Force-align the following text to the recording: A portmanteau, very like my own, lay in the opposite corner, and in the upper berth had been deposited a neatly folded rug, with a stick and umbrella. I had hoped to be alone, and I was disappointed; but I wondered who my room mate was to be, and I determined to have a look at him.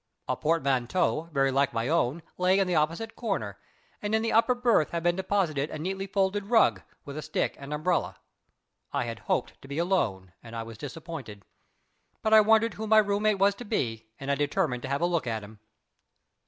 A 0.27 0.35
portmanteau, 0.35 1.29
very 1.31 1.51
like 1.51 1.73
my 1.73 1.87
own, 1.87 2.23
lay 2.39 2.57
in 2.57 2.65
the 2.65 2.73
opposite 2.73 3.15
corner, 3.15 3.59
and 4.01 4.15
in 4.15 4.23
the 4.23 4.31
upper 4.31 4.55
berth 4.55 4.89
had 4.89 5.03
been 5.03 5.15
deposited 5.15 5.69
a 5.69 5.77
neatly 5.77 6.07
folded 6.07 6.45
rug, 6.47 6.81
with 7.05 7.17
a 7.19 7.21
stick 7.21 7.55
and 7.59 7.71
umbrella. 7.71 8.17
I 8.91 9.03
had 9.03 9.19
hoped 9.19 9.61
to 9.61 9.67
be 9.67 9.77
alone, 9.77 10.33
and 10.41 10.55
I 10.55 10.63
was 10.63 10.79
disappointed; 10.79 11.43
but 12.23 12.33
I 12.33 12.41
wondered 12.41 12.73
who 12.73 12.87
my 12.87 12.97
room 12.97 13.21
mate 13.21 13.35
was 13.35 13.53
to 13.53 13.63
be, 13.63 14.07
and 14.19 14.31
I 14.31 14.33
determined 14.33 14.81
to 14.81 14.89
have 14.89 15.01
a 15.01 15.05
look 15.05 15.27
at 15.27 15.43
him. 15.43 15.59